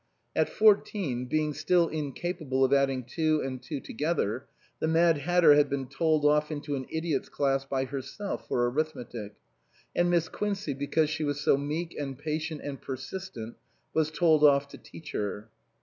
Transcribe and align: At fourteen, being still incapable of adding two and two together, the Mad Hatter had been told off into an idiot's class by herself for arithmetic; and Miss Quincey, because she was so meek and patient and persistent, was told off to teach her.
At 0.35 0.49
fourteen, 0.49 1.25
being 1.27 1.53
still 1.53 1.87
incapable 1.87 2.65
of 2.65 2.73
adding 2.73 3.03
two 3.03 3.41
and 3.45 3.61
two 3.61 3.79
together, 3.79 4.47
the 4.79 4.87
Mad 4.87 5.19
Hatter 5.19 5.53
had 5.53 5.69
been 5.69 5.85
told 5.85 6.25
off 6.25 6.49
into 6.49 6.75
an 6.75 6.87
idiot's 6.89 7.29
class 7.29 7.65
by 7.65 7.85
herself 7.85 8.47
for 8.47 8.67
arithmetic; 8.67 9.33
and 9.95 10.09
Miss 10.09 10.27
Quincey, 10.27 10.73
because 10.73 11.11
she 11.11 11.23
was 11.23 11.39
so 11.39 11.55
meek 11.55 11.93
and 11.99 12.17
patient 12.17 12.61
and 12.63 12.81
persistent, 12.81 13.57
was 13.93 14.09
told 14.09 14.43
off 14.43 14.67
to 14.69 14.79
teach 14.79 15.11
her. 15.11 15.51